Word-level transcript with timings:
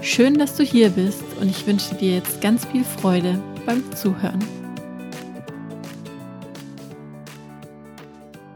Schön, 0.00 0.38
dass 0.38 0.54
du 0.54 0.62
hier 0.62 0.90
bist 0.90 1.24
und 1.40 1.48
ich 1.50 1.66
wünsche 1.66 1.92
dir 1.96 2.14
jetzt 2.14 2.40
ganz 2.40 2.64
viel 2.66 2.84
Freude 2.84 3.42
beim 3.66 3.82
Zuhören. 3.96 4.38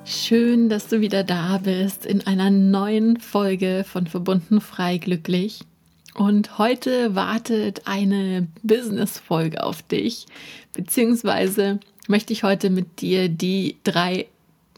Schön, 0.05 0.69
dass 0.69 0.87
du 0.87 1.01
wieder 1.01 1.25
da 1.25 1.59
bist 1.59 2.07
in 2.07 2.25
einer 2.29 2.51
neuen 2.51 3.19
Folge 3.19 3.85
von 3.85 4.07
Verbunden 4.07 4.61
frei 4.61 4.99
glücklich. 4.99 5.61
Und 6.15 6.59
heute 6.59 7.17
wartet 7.17 7.83
eine 7.87 8.47
Business-Folge 8.63 9.65
auf 9.65 9.83
dich, 9.83 10.27
beziehungsweise 10.75 11.81
möchte 12.07 12.33
ich 12.33 12.45
heute 12.45 12.71
mit 12.71 13.01
dir 13.01 13.29
die 13.29 13.79
drei 13.83 14.27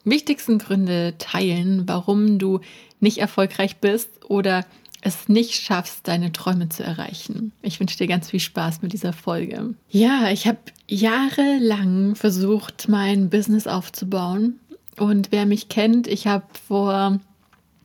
wichtigsten 0.05 0.59
Gründe 0.59 1.15
teilen, 1.19 1.83
warum 1.87 2.39
du 2.39 2.61
nicht 3.01 3.19
erfolgreich 3.19 3.77
bist 3.77 4.09
oder 4.31 4.65
es 5.05 5.29
nicht 5.29 5.55
schaffst, 5.55 6.09
deine 6.09 6.33
Träume 6.33 6.71
zu 6.71 6.83
erreichen. 6.83 7.53
Ich 7.61 7.79
wünsche 7.79 7.99
dir 7.99 8.07
ganz 8.07 8.31
viel 8.31 8.41
Spaß 8.41 8.81
mit 8.81 8.95
dieser 8.95 9.13
Folge. 9.13 9.75
Ja, 9.91 10.31
ich 10.31 10.47
habe 10.47 10.59
jahrelang 10.89 12.15
versucht, 12.15 12.89
mein 12.89 13.29
Business 13.29 13.67
aufzubauen. 13.67 14.59
Und 14.97 15.31
wer 15.31 15.45
mich 15.45 15.69
kennt, 15.69 16.07
ich 16.07 16.27
habe 16.27 16.47
vor 16.67 17.21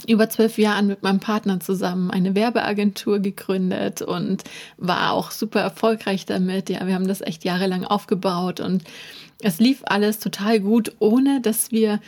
über 0.07 0.29
zwölf 0.29 0.57
Jahren 0.57 0.87
mit 0.87 1.03
meinem 1.03 1.19
Partner 1.19 1.59
zusammen 1.59 2.09
eine 2.09 2.35
Werbeagentur 2.35 3.19
gegründet 3.19 4.01
und 4.01 4.43
war 4.77 5.11
auch 5.11 5.31
super 5.31 5.59
erfolgreich 5.59 6.25
damit. 6.25 6.69
Ja, 6.69 6.87
wir 6.87 6.95
haben 6.95 7.07
das 7.07 7.19
echt 7.19 7.43
jahrelang 7.43 7.83
aufgebaut 7.83 8.61
und 8.61 8.83
es 9.41 9.59
lief 9.59 9.81
alles 9.83 10.19
total 10.19 10.61
gut, 10.61 10.93
ohne 10.99 11.41
dass 11.41 11.71
wir 11.71 11.99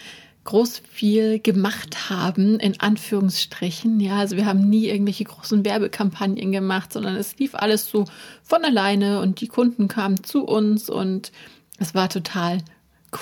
groß 0.44 0.82
viel 0.90 1.40
gemacht 1.40 2.10
haben, 2.10 2.60
in 2.60 2.80
Anführungsstrichen. 2.80 4.00
Ja, 4.00 4.18
also 4.18 4.38
wir 4.38 4.46
haben 4.46 4.70
nie 4.70 4.88
irgendwelche 4.88 5.24
großen 5.24 5.64
Werbekampagnen 5.64 6.52
gemacht, 6.52 6.94
sondern 6.94 7.16
es 7.16 7.38
lief 7.38 7.54
alles 7.54 7.88
so 7.88 8.06
von 8.44 8.64
alleine 8.64 9.22
und 9.22 9.42
die 9.42 9.48
Kunden 9.48 9.88
kamen 9.88 10.24
zu 10.24 10.44
uns 10.44 10.90
und 10.90 11.32
es 11.78 11.94
war 11.94 12.10
total 12.10 12.60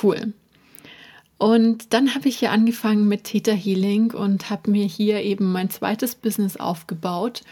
cool. 0.01 0.33
Und 1.37 1.93
dann 1.93 2.15
habe 2.15 2.27
ich 2.27 2.39
hier 2.39 2.51
angefangen 2.51 3.07
mit 3.07 3.23
Theta 3.23 3.53
Healing 3.53 4.11
und 4.11 4.49
habe 4.49 4.71
mir 4.71 4.85
hier 4.85 5.21
eben 5.21 5.51
mein 5.51 5.69
zweites 5.69 6.15
Business 6.15 6.57
aufgebaut. 6.57 7.43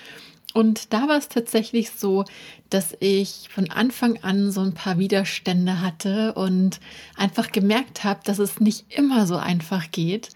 Und 0.58 0.92
da 0.92 1.08
war 1.08 1.20
es 1.20 1.30
tatsächlich 1.30 1.92
so, 1.92 2.26
dass 2.72 2.98
ich 3.00 3.48
von 3.52 3.70
Anfang 3.70 4.24
an 4.24 4.52
so 4.52 4.62
ein 4.62 4.74
paar 4.74 4.98
Widerstände 4.98 5.82
hatte 5.82 6.34
und 6.34 6.80
einfach 7.16 7.52
gemerkt 7.52 8.04
habe, 8.04 8.22
dass 8.24 8.40
es 8.40 8.60
nicht 8.60 8.86
immer 8.90 9.28
so 9.28 9.36
einfach 9.36 9.92
geht. 9.92 10.30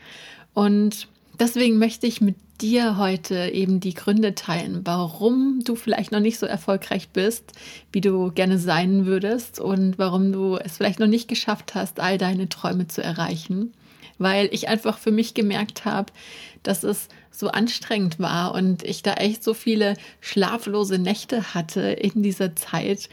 Und 0.54 1.08
deswegen 1.40 1.80
möchte 1.80 2.06
ich 2.06 2.22
mit 2.22 2.36
dir 2.62 2.98
heute 2.98 3.50
eben 3.52 3.80
die 3.80 3.96
Gründe 3.96 4.36
teilen, 4.36 4.82
warum 4.84 5.62
du 5.64 5.76
vielleicht 5.76 6.12
noch 6.12 6.20
nicht 6.20 6.38
so 6.38 6.46
erfolgreich 6.46 7.10
bist, 7.10 7.54
wie 7.92 8.02
du 8.02 8.32
gerne 8.32 8.60
sein 8.60 9.08
würdest 9.08 9.60
und 9.60 9.98
warum 9.98 10.32
du 10.32 10.56
es 10.58 10.78
vielleicht 10.78 11.00
noch 11.00 11.08
nicht 11.08 11.30
geschafft 11.30 11.74
hast, 11.74 12.00
all 12.00 12.20
deine 12.20 12.48
Träume 12.48 12.88
zu 12.88 13.02
erreichen. 13.02 13.74
Weil 14.22 14.50
ich 14.52 14.70
einfach 14.70 14.98
für 14.98 15.12
mich 15.12 15.34
gemerkt 15.34 15.86
habe, 15.86 16.12
dass 16.64 16.84
es 16.84 17.08
so 17.32 17.50
anstrengend 17.50 18.20
war 18.20 18.54
und 18.54 18.84
ich 18.84 19.04
da 19.04 19.14
echt 19.14 19.44
so 19.44 19.54
viele 19.54 19.96
schlaflose 20.20 21.00
Nächte 21.00 21.54
hatte 21.54 21.82
in 21.82 22.22
dieser 22.22 22.56
Zeit, 22.56 23.10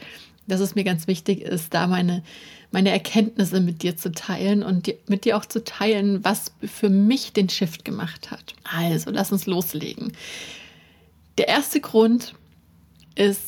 dass 0.47 0.59
es 0.59 0.75
mir 0.75 0.83
ganz 0.83 1.07
wichtig 1.07 1.41
ist, 1.41 1.73
da 1.73 1.87
meine 1.87 2.23
meine 2.71 2.91
Erkenntnisse 2.91 3.61
mit 3.61 3.81
dir 3.81 3.97
zu 3.97 4.11
teilen 4.11 4.63
und 4.63 4.93
mit 5.07 5.25
dir 5.25 5.37
auch 5.37 5.45
zu 5.45 5.63
teilen, 5.63 6.23
was 6.23 6.51
für 6.63 6.89
mich 6.89 7.33
den 7.33 7.49
Shift 7.49 7.83
gemacht 7.83 8.31
hat. 8.31 8.53
Also, 8.63 9.09
lass 9.09 9.31
uns 9.31 9.47
loslegen. 9.47 10.13
Der 11.37 11.47
erste 11.47 11.79
Grund 11.79 12.35
ist, 13.15 13.41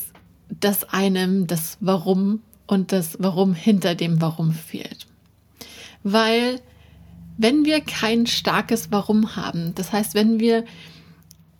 dass 0.49 0.89
einem 0.89 1.47
das 1.47 1.77
Warum 1.81 2.41
und 2.67 2.91
das 2.91 3.17
Warum 3.19 3.53
hinter 3.53 3.95
dem 3.95 4.21
Warum 4.21 4.53
fehlt. 4.53 5.05
Weil 6.03 6.59
wenn 7.37 7.65
wir 7.65 7.81
kein 7.81 8.27
starkes 8.27 8.91
Warum 8.91 9.35
haben, 9.35 9.73
das 9.75 9.91
heißt, 9.91 10.13
wenn 10.13 10.39
wir 10.39 10.65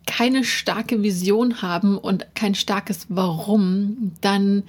keine 0.06 0.44
starke 0.44 1.02
Vision 1.02 1.62
haben 1.62 1.96
und 1.96 2.34
kein 2.34 2.54
starkes 2.54 3.06
Warum, 3.08 4.12
dann 4.20 4.62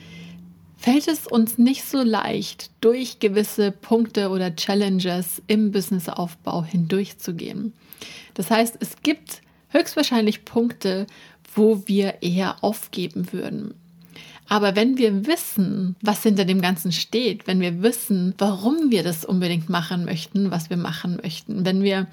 fällt 0.77 1.07
es 1.07 1.27
uns 1.27 1.57
nicht 1.57 1.85
so 1.85 2.03
leicht, 2.03 2.71
durch 2.81 3.19
gewisse 3.19 3.71
Punkte 3.71 4.29
oder 4.29 4.55
Challenges 4.55 5.41
im 5.47 5.71
Businessaufbau 5.71 6.63
hindurchzugehen. 6.63 7.73
Das 8.33 8.51
heißt, 8.51 8.77
es 8.79 9.01
gibt 9.01 9.41
höchstwahrscheinlich 9.69 10.45
Punkte, 10.45 11.07
wo 11.55 11.83
wir 11.85 12.21
eher 12.21 12.63
aufgeben 12.63 13.31
würden. 13.31 13.75
Aber 14.47 14.75
wenn 14.75 14.97
wir 14.97 15.25
wissen, 15.25 15.95
was 16.01 16.23
hinter 16.23 16.45
dem 16.45 16.61
Ganzen 16.61 16.91
steht, 16.91 17.47
wenn 17.47 17.61
wir 17.61 17.81
wissen, 17.81 18.33
warum 18.37 18.91
wir 18.91 19.03
das 19.03 19.25
unbedingt 19.25 19.69
machen 19.69 20.05
möchten, 20.05 20.51
was 20.51 20.69
wir 20.69 20.77
machen 20.77 21.19
möchten, 21.21 21.65
wenn 21.65 21.81
wir 21.81 22.07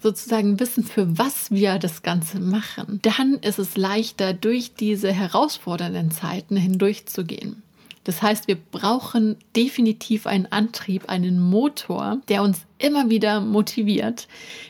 sozusagen 0.00 0.60
wissen, 0.60 0.84
für 0.84 1.18
was 1.18 1.50
wir 1.50 1.78
das 1.78 2.02
Ganze 2.02 2.38
machen, 2.38 3.00
dann 3.02 3.34
ist 3.34 3.58
es 3.58 3.76
leichter, 3.76 4.32
durch 4.32 4.74
diese 4.74 5.12
herausfordernden 5.12 6.10
Zeiten 6.10 6.56
hindurchzugehen. 6.56 7.62
Das 8.04 8.22
heißt, 8.22 8.46
wir 8.46 8.54
brauchen 8.54 9.36
definitiv 9.56 10.28
einen 10.28 10.46
Antrieb, 10.46 11.08
einen 11.08 11.40
Motor, 11.40 12.20
der 12.28 12.44
uns 12.44 12.60
immer 12.78 13.10
wieder 13.10 13.40
motiviert, 13.40 14.28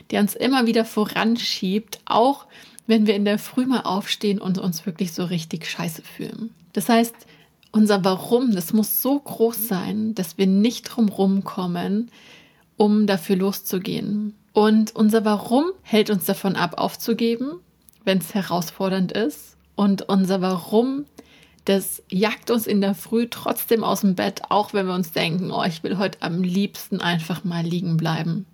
der 0.09 0.21
uns 0.21 0.33
immer 0.33 0.65
wieder 0.65 0.85
voranschiebt, 0.85 1.99
auch 2.05 2.47
wenn 2.87 3.05
wir 3.05 3.15
in 3.15 3.25
der 3.25 3.37
Früh 3.37 3.67
mal 3.67 3.81
aufstehen 3.81 4.39
und 4.39 4.57
uns 4.57 4.87
wirklich 4.87 5.11
so 5.11 5.23
richtig 5.23 5.67
scheiße 5.67 6.01
fühlen. 6.01 6.49
Das 6.77 6.89
heißt, 6.89 7.15
unser 7.71 8.05
Warum, 8.05 8.53
das 8.53 8.71
muss 8.71 9.01
so 9.01 9.19
groß 9.19 9.67
sein, 9.67 10.13
dass 10.13 10.37
wir 10.37 10.45
nicht 10.45 10.83
drumherum 10.83 11.43
kommen, 11.43 12.11
um 12.75 13.07
dafür 13.07 13.35
loszugehen. 13.35 14.35
Und 14.53 14.95
unser 14.95 15.25
Warum 15.25 15.71
hält 15.81 16.11
uns 16.11 16.25
davon 16.25 16.55
ab, 16.55 16.77
aufzugeben, 16.77 17.61
wenn 18.05 18.19
es 18.19 18.35
herausfordernd 18.35 19.11
ist. 19.11 19.57
Und 19.73 20.03
unser 20.03 20.39
Warum 20.41 21.05
das 21.65 22.03
jagt 22.09 22.51
uns 22.51 22.67
in 22.67 22.79
der 22.79 22.93
Früh 22.93 23.25
trotzdem 23.27 23.83
aus 23.83 24.01
dem 24.01 24.13
Bett, 24.13 24.43
auch 24.49 24.73
wenn 24.73 24.85
wir 24.85 24.93
uns 24.93 25.13
denken, 25.13 25.49
oh, 25.49 25.63
ich 25.63 25.81
will 25.81 25.97
heute 25.97 26.21
am 26.21 26.43
liebsten 26.43 27.01
einfach 27.01 27.43
mal 27.43 27.65
liegen 27.65 27.97
bleiben. 27.97 28.45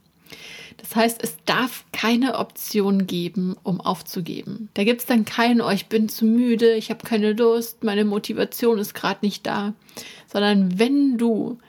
Das 0.78 0.96
heißt, 0.96 1.24
es 1.24 1.38
darf 1.46 1.86
keine 1.92 2.38
Option 2.38 3.08
geben, 3.08 3.56
um 3.64 3.82
aufzugeben. 3.82 4.70
Da 4.74 4.84
gibt 4.84 5.02
es 5.02 5.08
dann 5.08 5.26
keinen, 5.26 5.62
oh, 5.62 5.70
ich 5.70 5.88
bin 5.88 6.10
zu 6.10 6.26
müde, 6.26 6.74
ich 6.76 6.90
habe 6.90 7.06
keine 7.06 7.34
Lust, 7.34 7.84
meine 7.84 8.06
Motivation 8.06 8.78
ist 8.78 8.94
gerade 8.94 9.20
nicht 9.22 9.46
da. 9.46 9.74
Sondern 10.28 10.80
wenn 10.80 11.18
du 11.18 11.60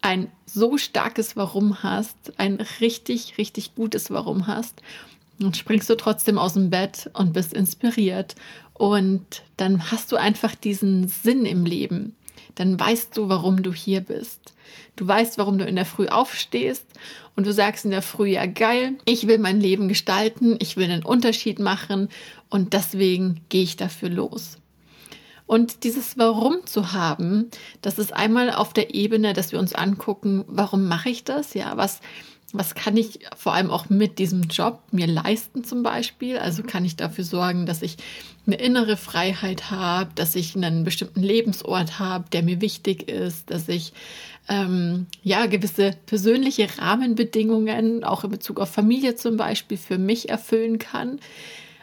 ein 0.00 0.30
so 0.44 0.78
starkes 0.78 1.36
Warum 1.36 1.82
hast, 1.82 2.16
ein 2.38 2.60
richtig, 2.80 3.38
richtig 3.38 3.74
gutes 3.74 4.10
Warum 4.10 4.46
hast, 4.46 4.82
dann 5.38 5.52
springst 5.52 5.90
du 5.90 5.96
trotzdem 5.96 6.38
aus 6.38 6.54
dem 6.54 6.70
Bett 6.70 7.10
und 7.12 7.32
bist 7.32 7.52
inspiriert 7.52 8.36
und 8.72 9.42
dann 9.56 9.90
hast 9.90 10.12
du 10.12 10.16
einfach 10.16 10.54
diesen 10.54 11.08
Sinn 11.08 11.44
im 11.44 11.64
Leben. 11.64 12.14
Dann 12.56 12.78
weißt 12.78 13.16
du, 13.16 13.28
warum 13.28 13.62
du 13.62 13.72
hier 13.72 14.00
bist. 14.00 14.52
Du 14.96 15.06
weißt, 15.06 15.38
warum 15.38 15.58
du 15.58 15.64
in 15.64 15.76
der 15.76 15.86
Früh 15.86 16.08
aufstehst 16.08 16.84
und 17.36 17.46
du 17.46 17.52
sagst 17.52 17.84
in 17.84 17.90
der 17.90 18.02
Früh, 18.02 18.30
ja 18.30 18.46
geil, 18.46 18.94
ich 19.04 19.26
will 19.26 19.38
mein 19.38 19.60
Leben 19.60 19.88
gestalten, 19.88 20.56
ich 20.58 20.76
will 20.76 20.90
einen 20.90 21.04
Unterschied 21.04 21.58
machen 21.58 22.08
und 22.48 22.72
deswegen 22.72 23.42
gehe 23.48 23.62
ich 23.62 23.76
dafür 23.76 24.08
los. 24.08 24.58
Und 25.46 25.84
dieses 25.84 26.18
Warum 26.18 26.66
zu 26.66 26.92
haben, 26.92 27.50
das 27.80 27.98
ist 27.98 28.12
einmal 28.12 28.50
auf 28.50 28.72
der 28.72 28.94
Ebene, 28.94 29.32
dass 29.32 29.52
wir 29.52 29.60
uns 29.60 29.74
angucken, 29.74 30.44
warum 30.48 30.88
mache 30.88 31.10
ich 31.10 31.22
das? 31.22 31.54
Ja, 31.54 31.76
was, 31.76 32.00
was 32.58 32.74
kann 32.74 32.96
ich 32.96 33.20
vor 33.36 33.54
allem 33.54 33.70
auch 33.70 33.88
mit 33.88 34.18
diesem 34.18 34.42
Job 34.42 34.80
mir 34.90 35.06
leisten 35.06 35.64
zum 35.64 35.82
Beispiel? 35.82 36.38
Also 36.38 36.62
kann 36.62 36.84
ich 36.84 36.96
dafür 36.96 37.24
sorgen, 37.24 37.66
dass 37.66 37.82
ich 37.82 37.96
eine 38.46 38.56
innere 38.56 38.96
Freiheit 38.96 39.70
habe, 39.70 40.10
dass 40.14 40.34
ich 40.36 40.54
einen 40.54 40.84
bestimmten 40.84 41.22
Lebensort 41.22 41.98
habe, 41.98 42.24
der 42.30 42.42
mir 42.42 42.60
wichtig 42.60 43.08
ist, 43.08 43.50
dass 43.50 43.68
ich 43.68 43.92
ähm, 44.48 45.06
ja 45.22 45.46
gewisse 45.46 45.92
persönliche 46.06 46.68
Rahmenbedingungen 46.78 48.04
auch 48.04 48.24
in 48.24 48.30
Bezug 48.30 48.60
auf 48.60 48.70
Familie 48.70 49.16
zum 49.16 49.36
Beispiel 49.36 49.76
für 49.76 49.98
mich 49.98 50.28
erfüllen 50.28 50.78
kann. 50.78 51.20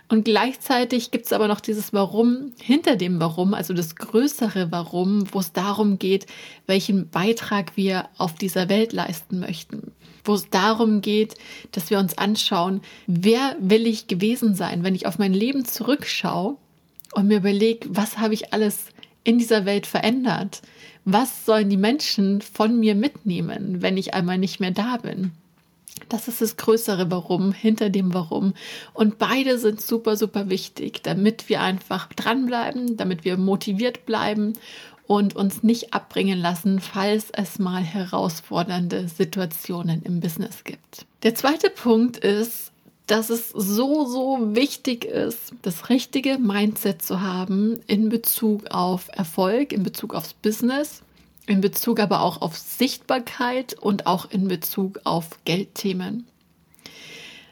Und 0.10 0.26
gleichzeitig 0.26 1.12
gibt 1.12 1.26
es 1.26 1.34
aber 1.34 1.48
noch 1.48 1.62
dieses 1.62 1.94
Warum 1.94 2.52
hinter 2.62 2.96
dem 2.96 3.20
Warum, 3.20 3.54
also 3.54 3.74
das 3.74 3.96
größere 3.96 4.72
Warum, 4.72 5.34
wo 5.34 5.40
es 5.40 5.54
darum 5.54 5.98
geht, 5.98 6.28
welchen 6.68 7.10
Beitrag 7.10 7.78
wir 7.78 8.10
auf 8.18 8.36
dieser 8.36 8.70
Welt 8.70 8.94
leisten 8.94 9.40
möchten. 9.40 9.92
Wo 10.24 10.36
es 10.36 10.50
darum 10.50 11.02
geht, 11.02 11.36
dass 11.72 11.90
wir 11.90 12.00
uns 12.00 12.18
anschauen, 12.18 12.82
wer 13.08 13.56
will 13.60 13.88
ich 13.88 14.08
gewesen 14.08 14.56
sein, 14.56 14.84
wenn 14.84 14.96
ich 14.96 15.08
auf 15.08 15.20
mein 15.20 15.34
Leben 15.34 15.66
zurückschaue 15.66 16.58
und 17.14 17.28
mir 17.28 17.38
überlege, 17.38 17.88
was 17.90 18.18
habe 18.18 18.34
ich 18.34 18.54
alles 18.54 18.90
in 19.24 19.40
dieser 19.40 19.66
Welt 19.66 19.88
verändert? 19.88 20.62
Was 21.06 21.46
sollen 21.46 21.70
die 21.70 21.78
Menschen 21.78 22.42
von 22.42 22.80
mir 22.80 22.96
mitnehmen, 22.96 23.82
wenn 23.82 23.98
ich 23.98 24.14
einmal 24.14 24.38
nicht 24.38 24.60
mehr 24.60 24.72
da 24.72 24.98
bin? 24.98 25.32
Das 26.10 26.28
ist 26.28 26.42
das 26.42 26.58
größere 26.58 27.10
Warum 27.12 27.52
hinter 27.52 27.90
dem 27.90 28.14
Warum. 28.14 28.54
Und 28.94 29.18
beide 29.18 29.58
sind 29.58 29.82
super, 29.82 30.16
super 30.16 30.50
wichtig, 30.50 31.04
damit 31.04 31.50
wir 31.50 31.62
einfach 31.62 32.08
dranbleiben, 32.14 32.98
damit 32.98 33.26
wir 33.26 33.38
motiviert 33.38 34.06
bleiben 34.06 34.54
und 35.08 35.36
uns 35.36 35.64
nicht 35.64 35.94
abbringen 35.94 36.40
lassen, 36.40 36.80
falls 36.80 37.30
es 37.32 37.60
mal 37.60 37.82
herausfordernde 37.82 39.08
Situationen 39.08 40.02
im 40.04 40.20
Business 40.20 40.64
gibt. 40.64 41.06
Der 41.24 41.36
zweite 41.36 41.70
Punkt 41.70 42.18
ist, 42.18 42.72
dass 43.08 43.30
es 43.30 43.50
so, 43.50 44.06
so 44.06 44.56
wichtig 44.56 45.04
ist, 45.06 45.54
das 45.62 45.90
richtige 45.90 46.38
Mindset 46.38 47.02
zu 47.02 47.22
haben 47.22 47.82
in 47.86 48.10
Bezug 48.10 48.72
auf 48.72 49.10
Erfolg, 49.12 49.74
in 49.74 49.84
Bezug 49.84 50.16
aufs 50.16 50.34
Business 50.34 51.04
in 51.46 51.62
Bezug 51.62 52.00
aber 52.00 52.22
auch 52.22 52.42
auf 52.42 52.58
Sichtbarkeit 52.58 53.74
und 53.74 54.08
auch 54.08 54.30
in 54.30 54.48
Bezug 54.48 55.02
auf 55.04 55.44
Geldthemen. 55.46 56.26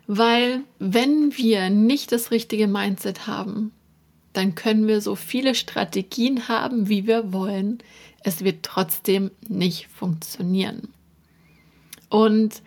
Weil 0.08 0.62
wenn 0.80 1.38
wir 1.38 1.70
nicht 1.70 2.12
das 2.12 2.32
richtige 2.32 2.68
Mindset 2.68 3.28
haben, 3.28 3.72
dann 4.34 4.56
können 4.56 4.88
wir 4.88 5.02
so 5.02 5.16
viele 5.16 5.56
Strategien 5.56 6.48
haben, 6.48 6.88
wie 6.90 7.06
wir 7.06 7.34
wollen. 7.34 7.80
Es 8.24 8.44
wird 8.44 8.64
trotzdem 8.64 9.32
nicht 9.48 9.88
funktionieren. 9.88 10.90
Und 12.10 12.62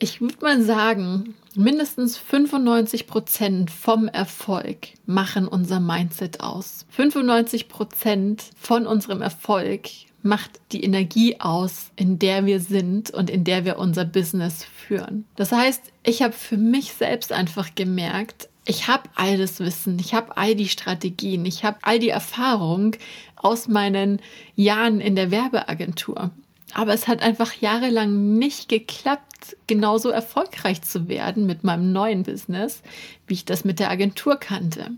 ich 0.00 0.20
würde 0.20 0.36
mal 0.40 0.62
sagen, 0.62 1.34
mindestens 1.54 2.16
95 2.16 3.06
Prozent 3.06 3.70
vom 3.70 4.08
Erfolg 4.08 4.88
machen 5.06 5.46
unser 5.46 5.78
Mindset 5.78 6.40
aus. 6.40 6.86
95 6.90 7.68
Prozent 7.68 8.44
von 8.58 8.86
unserem 8.86 9.20
Erfolg 9.20 9.88
macht 10.22 10.60
die 10.72 10.82
Energie 10.82 11.38
aus, 11.40 11.90
in 11.96 12.18
der 12.18 12.46
wir 12.46 12.60
sind 12.60 13.10
und 13.10 13.30
in 13.30 13.44
der 13.44 13.64
wir 13.64 13.78
unser 13.78 14.04
Business 14.04 14.64
führen. 14.64 15.26
Das 15.36 15.52
heißt, 15.52 15.92
ich 16.02 16.22
habe 16.22 16.32
für 16.32 16.56
mich 16.56 16.92
selbst 16.94 17.32
einfach 17.32 17.74
gemerkt, 17.74 18.48
ich 18.66 18.88
habe 18.88 19.08
all 19.16 19.36
das 19.36 19.60
Wissen, 19.60 19.98
ich 19.98 20.14
habe 20.14 20.36
all 20.36 20.54
die 20.54 20.68
Strategien, 20.68 21.44
ich 21.44 21.64
habe 21.64 21.78
all 21.82 21.98
die 21.98 22.10
Erfahrung 22.10 22.96
aus 23.36 23.68
meinen 23.68 24.20
Jahren 24.54 25.00
in 25.00 25.16
der 25.16 25.30
Werbeagentur. 25.30 26.30
Aber 26.74 26.94
es 26.94 27.08
hat 27.08 27.22
einfach 27.22 27.54
jahrelang 27.54 28.38
nicht 28.38 28.68
geklappt, 28.68 29.56
genauso 29.66 30.10
erfolgreich 30.10 30.82
zu 30.82 31.08
werden 31.08 31.46
mit 31.46 31.64
meinem 31.64 31.92
neuen 31.92 32.22
Business, 32.22 32.82
wie 33.26 33.34
ich 33.34 33.44
das 33.44 33.64
mit 33.64 33.78
der 33.78 33.90
Agentur 33.90 34.36
kannte. 34.36 34.90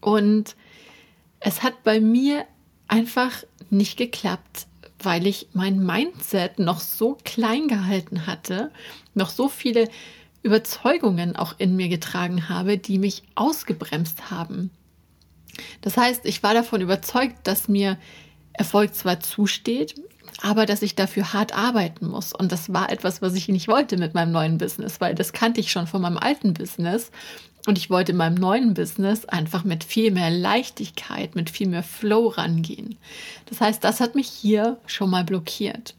Und 0.00 0.56
es 1.40 1.62
hat 1.62 1.82
bei 1.84 2.00
mir 2.00 2.44
einfach 2.88 3.44
nicht 3.70 3.96
geklappt, 3.96 4.66
weil 4.98 5.26
ich 5.26 5.48
mein 5.52 5.84
Mindset 5.84 6.58
noch 6.58 6.80
so 6.80 7.18
klein 7.24 7.68
gehalten 7.68 8.26
hatte, 8.26 8.70
noch 9.14 9.30
so 9.30 9.48
viele 9.48 9.88
Überzeugungen 10.42 11.36
auch 11.36 11.54
in 11.58 11.76
mir 11.76 11.88
getragen 11.88 12.48
habe, 12.48 12.78
die 12.78 12.98
mich 12.98 13.22
ausgebremst 13.34 14.30
haben. 14.30 14.70
Das 15.80 15.96
heißt, 15.96 16.26
ich 16.26 16.42
war 16.42 16.54
davon 16.54 16.80
überzeugt, 16.80 17.36
dass 17.44 17.68
mir 17.68 17.98
Erfolg 18.52 18.94
zwar 18.94 19.20
zusteht, 19.20 19.94
aber 20.44 20.66
dass 20.66 20.82
ich 20.82 20.94
dafür 20.94 21.32
hart 21.32 21.56
arbeiten 21.56 22.06
muss. 22.06 22.34
Und 22.34 22.52
das 22.52 22.70
war 22.70 22.92
etwas, 22.92 23.22
was 23.22 23.34
ich 23.34 23.48
nicht 23.48 23.66
wollte 23.66 23.96
mit 23.96 24.12
meinem 24.12 24.30
neuen 24.30 24.58
Business, 24.58 25.00
weil 25.00 25.14
das 25.14 25.32
kannte 25.32 25.58
ich 25.58 25.72
schon 25.72 25.86
von 25.86 26.02
meinem 26.02 26.18
alten 26.18 26.52
Business. 26.52 27.10
Und 27.66 27.78
ich 27.78 27.88
wollte 27.88 28.12
in 28.12 28.18
meinem 28.18 28.34
neuen 28.34 28.74
Business 28.74 29.24
einfach 29.24 29.64
mit 29.64 29.84
viel 29.84 30.10
mehr 30.10 30.30
Leichtigkeit, 30.30 31.34
mit 31.34 31.48
viel 31.48 31.66
mehr 31.66 31.82
Flow 31.82 32.28
rangehen. 32.28 32.98
Das 33.46 33.62
heißt, 33.62 33.82
das 33.82 34.00
hat 34.00 34.14
mich 34.14 34.28
hier 34.28 34.76
schon 34.84 35.08
mal 35.08 35.24
blockiert. 35.24 35.94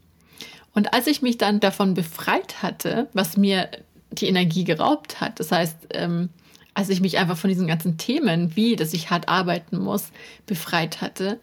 Und 0.74 0.94
als 0.94 1.08
ich 1.08 1.22
mich 1.22 1.38
dann 1.38 1.58
davon 1.58 1.94
befreit 1.94 2.62
hatte, 2.62 3.08
was 3.14 3.36
mir 3.36 3.68
die 4.12 4.28
Energie 4.28 4.62
geraubt 4.62 5.20
hat, 5.20 5.40
das 5.40 5.50
heißt, 5.50 5.88
ähm, 5.90 6.28
als 6.72 6.88
ich 6.88 7.00
mich 7.00 7.18
einfach 7.18 7.36
von 7.36 7.50
diesen 7.50 7.66
ganzen 7.66 7.98
Themen, 7.98 8.54
wie 8.54 8.76
dass 8.76 8.92
ich 8.92 9.10
hart 9.10 9.28
arbeiten 9.28 9.76
muss, 9.76 10.10
befreit 10.46 11.00
hatte, 11.00 11.40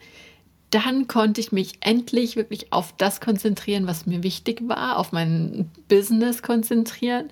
dann 0.73 1.07
konnte 1.07 1.41
ich 1.41 1.51
mich 1.51 1.73
endlich 1.81 2.35
wirklich 2.35 2.73
auf 2.73 2.93
das 2.97 3.21
konzentrieren, 3.21 3.87
was 3.87 4.05
mir 4.05 4.23
wichtig 4.23 4.61
war, 4.67 4.97
auf 4.97 5.11
mein 5.11 5.69
Business 5.87 6.41
konzentrieren. 6.41 7.29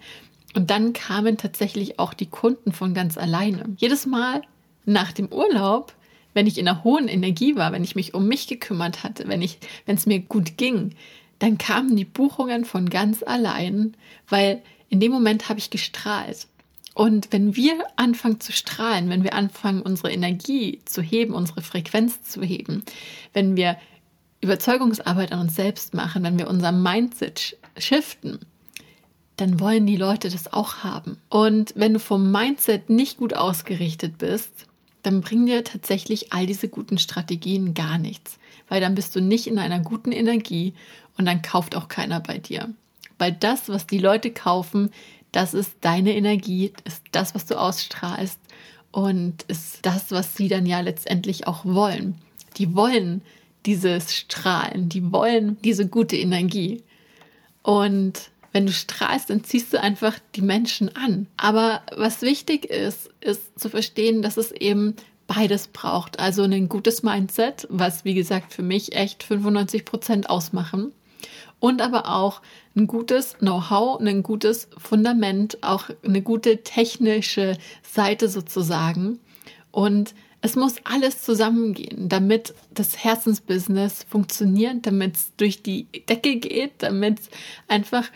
Und 0.55 0.69
dann 0.69 0.93
kamen 0.93 1.37
tatsächlich 1.37 1.97
auch 1.99 2.13
die 2.13 2.29
Kunden 2.29 2.71
von 2.71 2.93
ganz 2.93 3.17
alleine. 3.17 3.65
Jedes 3.77 4.05
Mal 4.05 4.41
nach 4.85 5.11
dem 5.11 5.31
Urlaub, 5.31 5.93
wenn 6.33 6.47
ich 6.47 6.57
in 6.57 6.67
einer 6.67 6.83
hohen 6.83 7.07
Energie 7.07 7.55
war, 7.55 7.71
wenn 7.71 7.83
ich 7.83 7.95
mich 7.95 8.13
um 8.13 8.27
mich 8.27 8.47
gekümmert 8.47 9.03
hatte, 9.03 9.27
wenn 9.27 9.41
ich, 9.41 9.57
wenn 9.85 9.95
es 9.95 10.05
mir 10.05 10.19
gut 10.19 10.57
ging, 10.57 10.95
dann 11.39 11.57
kamen 11.57 11.95
die 11.95 12.05
Buchungen 12.05 12.65
von 12.65 12.89
ganz 12.89 13.23
allein, 13.23 13.95
weil 14.29 14.61
in 14.89 14.99
dem 14.99 15.11
Moment 15.11 15.49
habe 15.49 15.59
ich 15.59 15.69
gestrahlt. 15.69 16.47
Und 17.01 17.33
wenn 17.33 17.55
wir 17.55 17.83
anfangen 17.95 18.39
zu 18.39 18.51
strahlen, 18.51 19.09
wenn 19.09 19.23
wir 19.23 19.33
anfangen, 19.33 19.81
unsere 19.81 20.11
Energie 20.11 20.81
zu 20.85 21.01
heben, 21.01 21.33
unsere 21.33 21.63
Frequenz 21.63 22.21
zu 22.21 22.43
heben, 22.43 22.83
wenn 23.33 23.55
wir 23.55 23.75
Überzeugungsarbeit 24.39 25.31
an 25.31 25.39
uns 25.39 25.55
selbst 25.55 25.95
machen, 25.95 26.21
wenn 26.21 26.37
wir 26.37 26.47
unser 26.47 26.71
Mindset 26.71 27.57
shiften, 27.75 28.37
dann 29.35 29.59
wollen 29.59 29.87
die 29.87 29.97
Leute 29.97 30.29
das 30.29 30.53
auch 30.53 30.83
haben. 30.83 31.17
Und 31.29 31.73
wenn 31.75 31.93
du 31.93 31.99
vom 31.99 32.31
Mindset 32.31 32.91
nicht 32.91 33.17
gut 33.17 33.33
ausgerichtet 33.33 34.19
bist, 34.19 34.67
dann 35.01 35.21
bringen 35.21 35.47
dir 35.47 35.63
tatsächlich 35.63 36.31
all 36.31 36.45
diese 36.45 36.69
guten 36.69 36.99
Strategien 36.99 37.73
gar 37.73 37.97
nichts, 37.97 38.37
weil 38.69 38.79
dann 38.79 38.93
bist 38.93 39.15
du 39.15 39.21
nicht 39.21 39.47
in 39.47 39.57
einer 39.57 39.79
guten 39.79 40.11
Energie 40.11 40.75
und 41.17 41.25
dann 41.25 41.41
kauft 41.41 41.75
auch 41.75 41.87
keiner 41.87 42.19
bei 42.19 42.37
dir. 42.37 42.69
Weil 43.17 43.31
das, 43.31 43.69
was 43.69 43.87
die 43.87 43.97
Leute 43.97 44.29
kaufen, 44.29 44.91
das 45.31 45.53
ist 45.53 45.73
deine 45.81 46.15
Energie, 46.15 46.73
ist 46.83 47.03
das, 47.11 47.33
was 47.35 47.45
du 47.45 47.59
ausstrahlst 47.59 48.39
und 48.91 49.43
ist 49.43 49.79
das, 49.83 50.11
was 50.11 50.35
sie 50.35 50.47
dann 50.47 50.65
ja 50.65 50.81
letztendlich 50.81 51.47
auch 51.47 51.65
wollen. 51.65 52.15
Die 52.57 52.75
wollen 52.75 53.21
dieses 53.65 54.15
Strahlen, 54.15 54.89
die 54.89 55.11
wollen 55.11 55.57
diese 55.63 55.87
gute 55.87 56.17
Energie. 56.17 56.83
Und 57.63 58.29
wenn 58.51 58.65
du 58.65 58.73
strahlst, 58.73 59.29
dann 59.29 59.43
ziehst 59.43 59.71
du 59.71 59.79
einfach 59.79 60.19
die 60.35 60.41
Menschen 60.41 60.93
an. 60.95 61.27
Aber 61.37 61.83
was 61.95 62.21
wichtig 62.21 62.65
ist, 62.65 63.09
ist 63.21 63.57
zu 63.57 63.69
verstehen, 63.69 64.21
dass 64.21 64.35
es 64.35 64.51
eben 64.51 64.95
beides 65.27 65.67
braucht. 65.67 66.19
Also 66.19 66.43
ein 66.43 66.67
gutes 66.67 67.03
Mindset, 67.03 67.65
was 67.69 68.03
wie 68.03 68.15
gesagt 68.15 68.51
für 68.51 68.63
mich 68.63 68.93
echt 68.93 69.23
95 69.23 69.85
Prozent 69.85 70.29
ausmachen 70.29 70.91
und 71.61 71.81
aber 71.81 72.09
auch 72.09 72.41
ein 72.75 72.87
gutes 72.87 73.37
Know-how, 73.37 74.01
ein 74.01 74.23
gutes 74.23 74.67
Fundament, 74.77 75.59
auch 75.61 75.89
eine 76.03 76.21
gute 76.21 76.63
technische 76.63 77.55
Seite 77.83 78.27
sozusagen. 78.27 79.19
Und 79.69 80.13
es 80.41 80.55
muss 80.55 80.75
alles 80.83 81.21
zusammengehen, 81.21 82.09
damit 82.09 82.55
das 82.73 82.97
Herzensbusiness 83.03 84.03
funktioniert, 84.09 84.87
damit 84.87 85.15
es 85.15 85.31
durch 85.37 85.61
die 85.61 85.85
Decke 86.09 86.37
geht, 86.37 86.71
damit 86.79 87.19
einfach, 87.67 88.09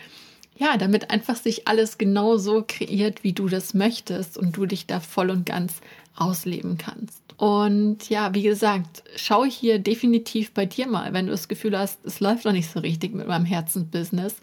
ja, 0.58 0.76
damit 0.76 1.10
einfach 1.10 1.36
sich 1.36 1.68
alles 1.68 1.98
genau 1.98 2.38
so 2.38 2.64
kreiert, 2.66 3.22
wie 3.22 3.32
du 3.32 3.48
das 3.48 3.74
möchtest 3.74 4.36
und 4.36 4.56
du 4.56 4.66
dich 4.66 4.86
da 4.86 4.98
voll 4.98 5.30
und 5.30 5.46
ganz 5.46 5.74
ausleben 6.16 6.78
kannst. 6.78 7.22
Und 7.36 8.08
ja, 8.08 8.32
wie 8.34 8.42
gesagt, 8.42 9.04
schau 9.16 9.44
hier 9.44 9.78
definitiv 9.78 10.52
bei 10.52 10.64
dir 10.64 10.86
mal, 10.86 11.12
wenn 11.12 11.26
du 11.26 11.32
das 11.32 11.48
Gefühl 11.48 11.78
hast, 11.78 12.04
es 12.04 12.20
läuft 12.20 12.44
noch 12.44 12.52
nicht 12.52 12.70
so 12.70 12.80
richtig 12.80 13.14
mit 13.14 13.28
meinem 13.28 13.44
Herzensbusiness, 13.44 14.36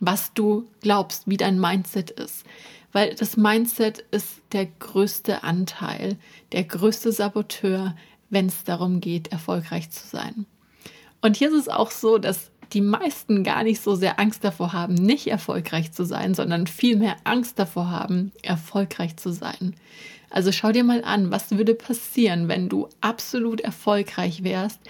was 0.00 0.34
du 0.34 0.68
glaubst, 0.82 1.22
wie 1.26 1.38
dein 1.38 1.58
Mindset 1.58 2.10
ist. 2.10 2.44
Weil 2.92 3.14
das 3.14 3.36
Mindset 3.36 4.04
ist 4.10 4.40
der 4.52 4.66
größte 4.66 5.44
Anteil, 5.44 6.16
der 6.52 6.64
größte 6.64 7.12
Saboteur, 7.12 7.96
wenn 8.28 8.46
es 8.46 8.64
darum 8.64 9.00
geht, 9.00 9.28
erfolgreich 9.28 9.90
zu 9.90 10.06
sein. 10.06 10.46
Und 11.22 11.36
hier 11.36 11.48
ist 11.48 11.60
es 11.60 11.68
auch 11.68 11.90
so, 11.90 12.18
dass 12.18 12.50
die 12.72 12.80
meisten 12.80 13.44
gar 13.44 13.62
nicht 13.62 13.80
so 13.80 13.94
sehr 13.94 14.18
Angst 14.18 14.44
davor 14.44 14.72
haben, 14.72 14.94
nicht 14.94 15.28
erfolgreich 15.28 15.92
zu 15.92 16.04
sein, 16.04 16.34
sondern 16.34 16.66
vielmehr 16.66 17.16
Angst 17.24 17.58
davor 17.58 17.90
haben, 17.90 18.32
erfolgreich 18.42 19.16
zu 19.16 19.32
sein. 19.32 19.74
Also 20.30 20.52
schau 20.52 20.72
dir 20.72 20.84
mal 20.84 21.04
an, 21.04 21.30
was 21.30 21.52
würde 21.52 21.74
passieren, 21.74 22.48
wenn 22.48 22.68
du 22.68 22.88
absolut 23.00 23.60
erfolgreich 23.60 24.42
wärst 24.44 24.80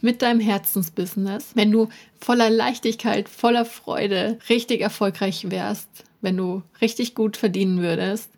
mit 0.00 0.22
deinem 0.22 0.40
Herzensbusiness, 0.40 1.52
wenn 1.54 1.70
du 1.70 1.88
voller 2.20 2.50
Leichtigkeit, 2.50 3.28
voller 3.28 3.64
Freude 3.64 4.38
richtig 4.48 4.80
erfolgreich 4.80 5.50
wärst, 5.50 5.88
wenn 6.20 6.36
du 6.36 6.62
richtig 6.80 7.14
gut 7.14 7.36
verdienen 7.36 7.82
würdest 7.82 8.30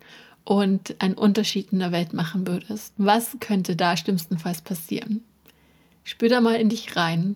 und 0.43 0.95
einen 0.99 1.15
Unterschied 1.15 1.71
in 1.71 1.79
der 1.79 1.91
Welt 1.91 2.13
machen 2.13 2.47
würdest, 2.47 2.93
was 2.97 3.37
könnte 3.39 3.75
da 3.75 3.95
schlimmstenfalls 3.97 4.61
passieren? 4.61 5.23
Spür 6.03 6.29
da 6.29 6.41
mal 6.41 6.55
in 6.55 6.69
dich 6.69 6.95
rein 6.95 7.35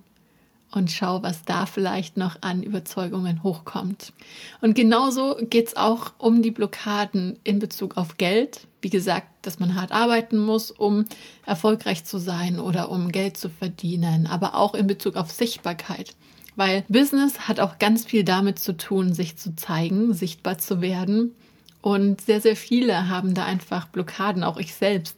und 0.72 0.92
schau, 0.92 1.22
was 1.22 1.44
da 1.44 1.66
vielleicht 1.66 2.18
noch 2.18 2.38
an 2.42 2.64
Überzeugungen 2.64 3.44
hochkommt. 3.44 4.14
Und 4.62 4.74
genauso 4.74 5.36
geht 5.36 5.68
es 5.68 5.76
auch 5.76 6.14
um 6.18 6.42
die 6.42 6.52
Blockaden 6.52 7.38
in 7.44 7.60
Bezug 7.60 7.98
auf 7.98 8.18
Geld. 8.18 8.62
Wie 8.84 8.90
gesagt, 8.90 9.28
dass 9.44 9.60
man 9.60 9.76
hart 9.76 9.94
arbeiten 9.94 10.38
muss, 10.38 10.70
um 10.70 11.06
erfolgreich 11.46 12.04
zu 12.04 12.18
sein 12.18 12.60
oder 12.60 12.92
um 12.92 13.14
Geld 13.14 13.38
zu 13.38 13.50
verdienen, 13.50 14.28
aber 14.28 14.56
auch 14.56 14.76
in 14.76 14.88
Bezug 14.88 15.16
auf 15.16 15.32
Sichtbarkeit. 15.32 16.14
Weil 16.58 16.84
Business 16.90 17.48
hat 17.48 17.62
auch 17.62 17.80
ganz 17.80 18.06
viel 18.06 18.26
damit 18.26 18.60
zu 18.60 18.76
tun, 18.76 19.14
sich 19.14 19.38
zu 19.38 19.56
zeigen, 19.56 20.14
sichtbar 20.14 20.58
zu 20.58 20.82
werden. 20.82 21.34
Und 21.82 22.20
sehr, 22.20 22.42
sehr 22.42 22.58
viele 22.58 23.08
haben 23.08 23.34
da 23.34 23.46
einfach 23.46 23.88
Blockaden, 23.88 24.44
auch 24.44 24.58
ich 24.58 24.74
selbst. 24.74 25.16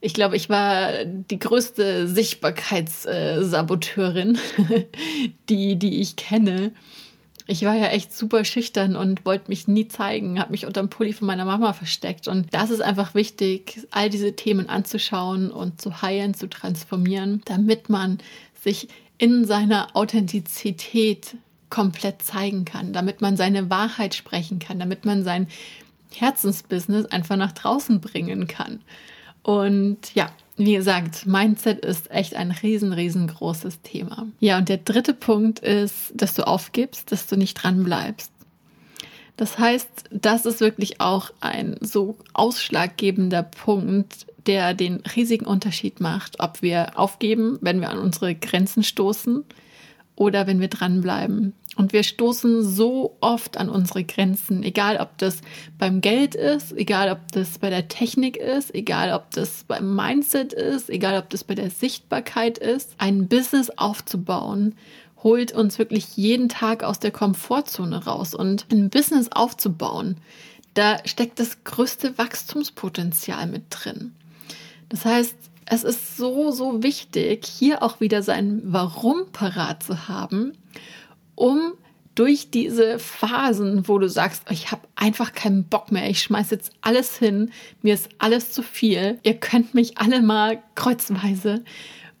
Ich 0.00 0.14
glaube, 0.14 0.36
ich 0.36 0.48
war 0.48 1.04
die 1.04 1.40
größte 1.40 2.06
Sichtbarkeitssaboteurin, 2.06 4.38
die, 5.48 5.76
die 5.76 6.00
ich 6.00 6.14
kenne. 6.14 6.70
Ich 7.46 7.64
war 7.64 7.74
ja 7.74 7.86
echt 7.86 8.16
super 8.16 8.44
schüchtern 8.44 8.96
und 8.96 9.24
wollte 9.24 9.48
mich 9.48 9.66
nie 9.66 9.88
zeigen, 9.88 10.38
habe 10.38 10.52
mich 10.52 10.66
unterm 10.66 10.88
Pulli 10.88 11.12
von 11.12 11.26
meiner 11.26 11.44
Mama 11.44 11.72
versteckt. 11.72 12.28
Und 12.28 12.46
das 12.52 12.70
ist 12.70 12.82
einfach 12.82 13.14
wichtig, 13.14 13.86
all 13.90 14.10
diese 14.10 14.34
Themen 14.36 14.68
anzuschauen 14.68 15.50
und 15.50 15.80
zu 15.80 16.02
heilen, 16.02 16.34
zu 16.34 16.48
transformieren, 16.48 17.42
damit 17.44 17.88
man 17.88 18.18
sich 18.62 18.88
in 19.18 19.44
seiner 19.44 19.96
Authentizität 19.96 21.36
komplett 21.68 22.22
zeigen 22.22 22.64
kann, 22.64 22.92
damit 22.92 23.20
man 23.20 23.36
seine 23.36 23.70
Wahrheit 23.70 24.14
sprechen 24.14 24.58
kann, 24.58 24.78
damit 24.78 25.04
man 25.04 25.24
sein 25.24 25.48
Herzensbusiness 26.14 27.06
einfach 27.06 27.36
nach 27.36 27.52
draußen 27.52 28.00
bringen 28.00 28.46
kann. 28.46 28.80
Und 29.42 30.14
ja, 30.14 30.30
wie 30.56 30.74
gesagt, 30.74 31.26
Mindset 31.26 31.84
ist 31.84 32.10
echt 32.10 32.36
ein 32.36 32.50
riesen, 32.50 32.92
riesengroßes 32.92 33.80
Thema. 33.82 34.26
Ja, 34.38 34.58
und 34.58 34.68
der 34.68 34.78
dritte 34.78 35.14
Punkt 35.14 35.60
ist, 35.60 36.12
dass 36.14 36.34
du 36.34 36.46
aufgibst, 36.46 37.10
dass 37.10 37.26
du 37.26 37.36
nicht 37.36 37.54
dran 37.54 37.84
bleibst. 37.84 38.30
Das 39.36 39.58
heißt, 39.58 40.04
das 40.10 40.44
ist 40.44 40.60
wirklich 40.60 41.00
auch 41.00 41.30
ein 41.40 41.76
so 41.80 42.16
ausschlaggebender 42.34 43.42
Punkt, 43.42 44.26
der 44.46 44.74
den 44.74 45.02
riesigen 45.16 45.46
Unterschied 45.46 46.00
macht, 46.00 46.40
ob 46.40 46.62
wir 46.62 46.98
aufgeben, 46.98 47.58
wenn 47.60 47.80
wir 47.80 47.90
an 47.90 47.98
unsere 47.98 48.34
Grenzen 48.34 48.82
stoßen 48.82 49.44
oder 50.16 50.46
wenn 50.46 50.60
wir 50.60 50.68
dranbleiben. 50.68 51.54
Und 51.76 51.94
wir 51.94 52.02
stoßen 52.02 52.62
so 52.62 53.16
oft 53.20 53.56
an 53.56 53.70
unsere 53.70 54.04
Grenzen, 54.04 54.62
egal 54.62 54.98
ob 54.98 55.16
das 55.16 55.38
beim 55.78 56.02
Geld 56.02 56.34
ist, 56.34 56.72
egal 56.72 57.10
ob 57.10 57.32
das 57.32 57.58
bei 57.58 57.70
der 57.70 57.88
Technik 57.88 58.36
ist, 58.36 58.74
egal 58.74 59.14
ob 59.14 59.30
das 59.30 59.64
beim 59.64 59.94
Mindset 59.96 60.52
ist, 60.52 60.90
egal 60.90 61.18
ob 61.18 61.30
das 61.30 61.44
bei 61.44 61.54
der 61.54 61.70
Sichtbarkeit 61.70 62.58
ist. 62.58 62.94
Ein 62.98 63.26
Business 63.26 63.70
aufzubauen, 63.70 64.74
holt 65.22 65.52
uns 65.52 65.78
wirklich 65.78 66.16
jeden 66.16 66.50
Tag 66.50 66.84
aus 66.84 66.98
der 66.98 67.10
Komfortzone 67.10 68.04
raus. 68.04 68.34
Und 68.34 68.66
ein 68.70 68.90
Business 68.90 69.32
aufzubauen, 69.32 70.18
da 70.74 70.98
steckt 71.06 71.40
das 71.40 71.64
größte 71.64 72.18
Wachstumspotenzial 72.18 73.46
mit 73.46 73.64
drin. 73.70 74.12
Das 74.90 75.06
heißt, 75.06 75.36
es 75.64 75.84
ist 75.84 76.18
so, 76.18 76.50
so 76.50 76.82
wichtig, 76.82 77.46
hier 77.46 77.82
auch 77.82 78.00
wieder 78.00 78.22
sein 78.22 78.60
Warum 78.64 79.28
parat 79.32 79.82
zu 79.82 80.08
haben 80.08 80.52
um 81.34 81.72
durch 82.14 82.50
diese 82.50 82.98
Phasen, 82.98 83.88
wo 83.88 83.98
du 83.98 84.08
sagst, 84.08 84.44
ich 84.50 84.70
habe 84.70 84.82
einfach 84.96 85.32
keinen 85.32 85.64
Bock 85.64 85.90
mehr, 85.90 86.10
ich 86.10 86.20
schmeiß 86.20 86.50
jetzt 86.50 86.72
alles 86.82 87.16
hin, 87.16 87.50
mir 87.80 87.94
ist 87.94 88.10
alles 88.18 88.52
zu 88.52 88.62
viel, 88.62 89.18
ihr 89.22 89.34
könnt 89.34 89.74
mich 89.74 89.98
alle 89.98 90.20
mal 90.20 90.62
kreuzweise, 90.74 91.64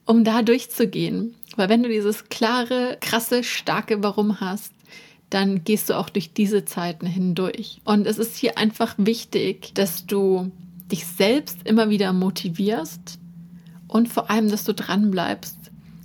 um 0.06 0.24
da 0.24 0.42
durchzugehen. 0.42 1.34
Weil 1.56 1.68
wenn 1.68 1.82
du 1.82 1.90
dieses 1.90 2.30
klare, 2.30 2.96
krasse, 3.00 3.44
starke 3.44 4.02
Warum 4.02 4.40
hast, 4.40 4.72
dann 5.28 5.64
gehst 5.64 5.90
du 5.90 5.98
auch 5.98 6.08
durch 6.08 6.32
diese 6.32 6.64
Zeiten 6.64 7.06
hindurch. 7.06 7.80
Und 7.84 8.06
es 8.06 8.18
ist 8.18 8.36
hier 8.36 8.58
einfach 8.58 8.94
wichtig, 8.98 9.72
dass 9.74 10.06
du 10.06 10.50
dich 10.90 11.06
selbst 11.06 11.58
immer 11.64 11.90
wieder 11.90 12.12
motivierst 12.12 13.18
und 13.88 14.08
vor 14.08 14.30
allem, 14.30 14.50
dass 14.50 14.64
du 14.64 14.74
dranbleibst. 14.74 15.58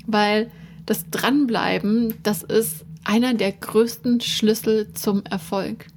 Weil 0.05 0.49
das 0.85 1.09
Dranbleiben, 1.09 2.13
das 2.23 2.43
ist 2.43 2.85
einer 3.07 3.33
der 3.33 3.53
größten 3.53 4.19
Schlüssel 4.19 4.93
zum 4.93 5.23
Erfolg. 5.23 5.87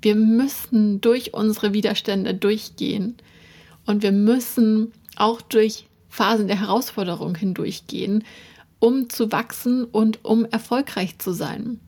Wir 0.00 0.14
müssen 0.14 1.02
durch 1.02 1.34
unsere 1.34 1.74
Widerstände 1.74 2.34
durchgehen 2.34 3.16
und 3.84 4.02
wir 4.02 4.12
müssen 4.12 4.92
auch 5.16 5.42
durch 5.42 5.86
Phasen 6.08 6.48
der 6.48 6.58
Herausforderung 6.58 7.34
hindurchgehen, 7.34 8.24
um 8.78 9.10
zu 9.10 9.30
wachsen 9.30 9.84
und 9.84 10.24
um 10.24 10.46
erfolgreich 10.46 11.18
zu 11.18 11.32
sein. 11.32 11.78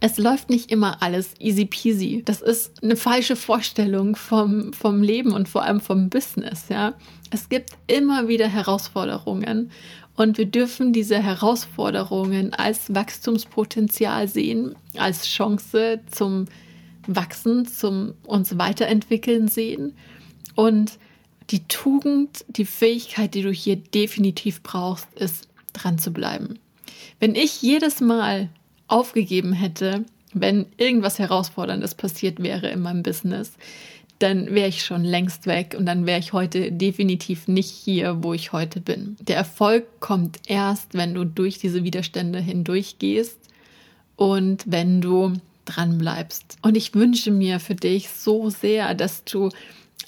Es 0.00 0.18
läuft 0.18 0.50
nicht 0.50 0.72
immer 0.72 1.00
alles 1.00 1.34
easy 1.38 1.64
peasy. 1.66 2.22
Das 2.24 2.40
ist 2.40 2.82
eine 2.82 2.96
falsche 2.96 3.36
Vorstellung 3.36 4.16
vom, 4.16 4.72
vom 4.72 5.02
Leben 5.02 5.32
und 5.32 5.48
vor 5.48 5.62
allem 5.62 5.80
vom 5.80 6.10
Business, 6.10 6.64
ja. 6.68 6.94
Es 7.30 7.48
gibt 7.48 7.70
immer 7.86 8.26
wieder 8.26 8.48
Herausforderungen 8.48 9.70
und 10.20 10.36
wir 10.36 10.44
dürfen 10.44 10.92
diese 10.92 11.18
Herausforderungen 11.22 12.52
als 12.52 12.94
Wachstumspotenzial 12.94 14.28
sehen, 14.28 14.74
als 14.98 15.26
Chance 15.26 16.00
zum 16.10 16.44
Wachsen, 17.06 17.66
zum 17.66 18.12
uns 18.24 18.58
weiterentwickeln 18.58 19.48
sehen. 19.48 19.94
Und 20.56 20.98
die 21.48 21.66
Tugend, 21.68 22.44
die 22.48 22.66
Fähigkeit, 22.66 23.32
die 23.32 23.40
du 23.40 23.50
hier 23.50 23.76
definitiv 23.76 24.62
brauchst, 24.62 25.08
ist 25.14 25.48
dran 25.72 25.98
zu 25.98 26.12
bleiben. 26.12 26.58
Wenn 27.18 27.34
ich 27.34 27.62
jedes 27.62 28.02
Mal 28.02 28.50
aufgegeben 28.88 29.54
hätte, 29.54 30.04
wenn 30.34 30.66
irgendwas 30.76 31.18
Herausforderndes 31.18 31.94
passiert 31.94 32.42
wäre 32.42 32.68
in 32.68 32.82
meinem 32.82 33.02
Business, 33.02 33.52
dann 34.20 34.54
wäre 34.54 34.68
ich 34.68 34.84
schon 34.84 35.02
längst 35.02 35.46
weg 35.46 35.74
und 35.76 35.86
dann 35.86 36.06
wäre 36.06 36.20
ich 36.20 36.32
heute 36.32 36.70
definitiv 36.70 37.48
nicht 37.48 37.70
hier, 37.70 38.22
wo 38.22 38.34
ich 38.34 38.52
heute 38.52 38.80
bin. 38.80 39.16
Der 39.20 39.36
Erfolg 39.36 40.00
kommt 40.00 40.38
erst, 40.46 40.94
wenn 40.94 41.14
du 41.14 41.24
durch 41.24 41.58
diese 41.58 41.84
Widerstände 41.84 42.38
hindurch 42.38 42.98
gehst 42.98 43.38
und 44.16 44.64
wenn 44.66 45.00
du 45.00 45.32
dran 45.64 45.96
bleibst. 45.96 46.58
Und 46.60 46.76
ich 46.76 46.94
wünsche 46.94 47.30
mir 47.30 47.60
für 47.60 47.74
dich 47.74 48.10
so 48.10 48.50
sehr, 48.50 48.94
dass 48.94 49.24
du 49.24 49.48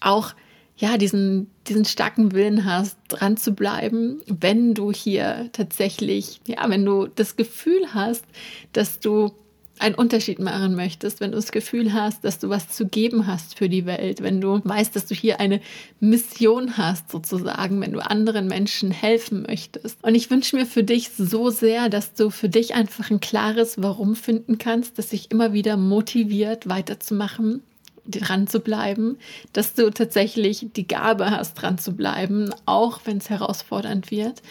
auch 0.01 0.35
ja, 0.77 0.99
diesen, 0.99 1.49
diesen 1.69 1.85
starken 1.85 2.33
Willen 2.33 2.65
hast, 2.65 2.99
dran 3.09 3.37
zu 3.37 3.53
bleiben, 3.53 4.21
wenn 4.27 4.75
du 4.75 4.93
hier 4.93 5.49
tatsächlich, 5.53 6.41
ja, 6.47 6.69
wenn 6.69 6.85
du 6.85 7.07
das 7.07 7.37
Gefühl 7.37 7.95
hast, 7.95 8.25
dass 8.73 8.99
du 8.99 9.33
einen 9.83 9.95
Unterschied 9.95 10.39
machen 10.39 10.75
möchtest, 10.75 11.21
wenn 11.21 11.33
du 11.33 11.37
das 11.37 11.53
Gefühl 11.53 11.93
hast, 11.93 12.25
dass 12.25 12.39
du 12.39 12.49
was 12.49 12.69
zu 12.69 12.87
geben 12.87 13.27
hast 13.27 13.59
für 13.59 13.69
die 13.69 13.85
Welt, 13.85 14.23
wenn 14.23 14.41
du 14.41 14.61
weißt, 14.65 14.95
dass 14.95 15.07
du 15.07 15.15
hier 15.15 15.41
eine 15.41 15.61
Mission 16.01 16.77
hast, 16.77 17.11
sozusagen, 17.11 17.81
wenn 17.81 17.93
du 17.93 17.99
anderen 17.99 18.47
Menschen 18.47 18.91
helfen 18.91 19.43
möchtest. 19.43 20.03
Und 20.03 20.15
ich 20.15 20.31
wünsche 20.31 20.57
mir 20.57 20.67
für 20.67 20.85
dich 20.85 21.11
so 21.11 21.51
sehr, 21.51 21.89
dass 21.89 22.15
du 22.15 22.31
für 22.31 22.49
dich 22.49 22.75
einfach 22.75 23.11
ein 23.11 23.21
klares 23.21 23.83
Warum 23.83 24.17
finden 24.17 24.59
kannst, 24.59 24.99
das 24.99 25.11
sich 25.11 25.31
immer 25.31 25.53
wieder 25.53 25.77
motiviert, 25.77 26.69
weiterzumachen 26.69 27.63
dran 28.07 28.47
zu 28.47 28.61
bleiben, 28.61 29.19
dass 29.53 29.75
du 29.75 29.91
tatsächlich 29.91 30.67
die 30.75 30.89
Gabe 30.89 31.31
hast, 31.31 31.55
dran 31.55 31.79
zu 31.79 31.93
bleiben, 31.95 32.51
auch 32.67 33.01
wenn 33.05 33.19
es 33.19 33.31
herausfordernd 33.31 34.11
wird. 34.11 34.43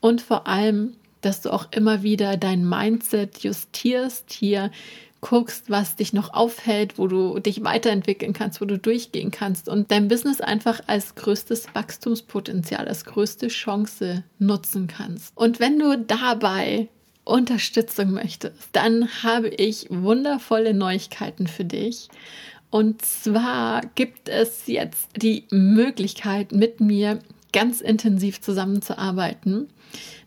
Und 0.00 0.20
vor 0.20 0.46
allem, 0.46 0.94
dass 1.20 1.40
du 1.40 1.52
auch 1.52 1.66
immer 1.70 2.02
wieder 2.02 2.36
dein 2.36 2.68
Mindset 2.68 3.38
justierst, 3.38 4.32
hier 4.32 4.70
guckst, 5.20 5.68
was 5.68 5.96
dich 5.96 6.12
noch 6.12 6.32
aufhält, 6.32 6.98
wo 6.98 7.08
du 7.08 7.38
dich 7.40 7.64
weiterentwickeln 7.64 8.32
kannst, 8.32 8.60
wo 8.60 8.64
du 8.64 8.78
durchgehen 8.78 9.30
kannst 9.30 9.68
und 9.68 9.90
dein 9.90 10.08
Business 10.08 10.40
einfach 10.40 10.80
als 10.86 11.14
größtes 11.16 11.74
Wachstumspotenzial, 11.74 12.86
als 12.86 13.04
größte 13.04 13.48
Chance 13.48 14.22
nutzen 14.38 14.86
kannst. 14.86 15.36
Und 15.36 15.58
wenn 15.58 15.78
du 15.78 15.98
dabei 15.98 16.88
Unterstützung 17.24 18.12
möchtest, 18.12 18.68
dann 18.72 19.08
habe 19.22 19.48
ich 19.48 19.86
wundervolle 19.90 20.72
Neuigkeiten 20.72 21.46
für 21.46 21.64
dich. 21.64 22.08
Und 22.70 23.02
zwar 23.02 23.82
gibt 23.94 24.28
es 24.28 24.66
jetzt 24.66 25.08
die 25.16 25.44
Möglichkeit, 25.50 26.52
mit 26.52 26.80
mir 26.80 27.18
ganz 27.52 27.80
intensiv 27.80 28.40
zusammenzuarbeiten. 28.40 29.68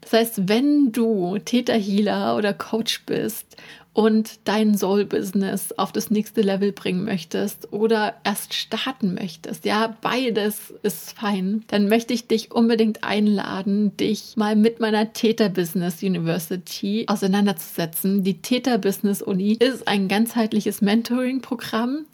Das 0.01 0.13
heißt, 0.13 0.49
wenn 0.49 0.91
du 0.91 1.37
Täter 1.39 1.75
Healer 1.75 2.35
oder 2.35 2.53
Coach 2.53 3.03
bist 3.05 3.57
und 3.93 4.39
dein 4.45 4.75
Soul-Business 4.75 5.73
auf 5.77 5.91
das 5.91 6.09
nächste 6.09 6.41
Level 6.41 6.71
bringen 6.71 7.03
möchtest 7.03 7.71
oder 7.71 8.15
erst 8.23 8.53
starten 8.53 9.13
möchtest, 9.13 9.65
ja, 9.65 9.95
beides 10.01 10.73
ist 10.81 11.11
fein, 11.11 11.63
dann 11.67 11.89
möchte 11.89 12.13
ich 12.13 12.27
dich 12.27 12.51
unbedingt 12.51 13.03
einladen, 13.03 13.95
dich 13.97 14.35
mal 14.37 14.55
mit 14.55 14.79
meiner 14.79 15.13
Täter 15.13 15.49
Business 15.49 16.01
University 16.01 17.05
auseinanderzusetzen. 17.07 18.23
Die 18.23 18.41
Täter 18.41 18.77
Business 18.77 19.21
Uni 19.21 19.53
ist 19.53 19.87
ein 19.87 20.07
ganzheitliches 20.07 20.81
Mentoring-Programm 20.81 22.05